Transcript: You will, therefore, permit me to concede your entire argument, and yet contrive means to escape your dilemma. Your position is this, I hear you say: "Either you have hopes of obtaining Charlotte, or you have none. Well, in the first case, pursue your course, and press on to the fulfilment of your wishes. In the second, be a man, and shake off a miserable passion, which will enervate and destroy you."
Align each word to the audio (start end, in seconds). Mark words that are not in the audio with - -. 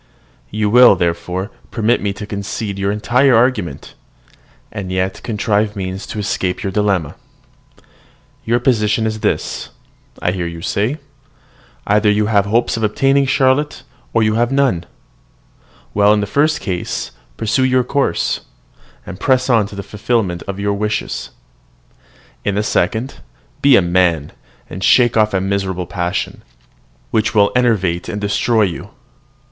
You 0.49 0.67
will, 0.67 0.95
therefore, 0.95 1.51
permit 1.69 2.01
me 2.01 2.11
to 2.13 2.25
concede 2.25 2.79
your 2.79 2.91
entire 2.91 3.35
argument, 3.35 3.93
and 4.71 4.91
yet 4.91 5.21
contrive 5.21 5.75
means 5.75 6.07
to 6.07 6.17
escape 6.17 6.63
your 6.63 6.71
dilemma. 6.71 7.13
Your 8.43 8.59
position 8.59 9.05
is 9.05 9.19
this, 9.19 9.69
I 10.19 10.31
hear 10.31 10.47
you 10.47 10.63
say: 10.63 10.97
"Either 11.85 12.09
you 12.09 12.25
have 12.25 12.47
hopes 12.47 12.75
of 12.77 12.81
obtaining 12.81 13.27
Charlotte, 13.27 13.83
or 14.11 14.23
you 14.23 14.33
have 14.33 14.51
none. 14.51 14.87
Well, 15.93 16.11
in 16.13 16.19
the 16.19 16.25
first 16.25 16.61
case, 16.61 17.11
pursue 17.37 17.63
your 17.63 17.83
course, 17.83 18.39
and 19.05 19.19
press 19.19 19.51
on 19.51 19.67
to 19.67 19.75
the 19.75 19.83
fulfilment 19.83 20.41
of 20.47 20.59
your 20.59 20.73
wishes. 20.73 21.29
In 22.43 22.55
the 22.55 22.63
second, 22.63 23.19
be 23.61 23.75
a 23.75 23.83
man, 23.83 24.31
and 24.67 24.83
shake 24.83 25.15
off 25.15 25.31
a 25.35 25.39
miserable 25.39 25.85
passion, 25.85 26.41
which 27.11 27.35
will 27.35 27.51
enervate 27.55 28.09
and 28.09 28.19
destroy 28.19 28.63
you." 28.63 28.89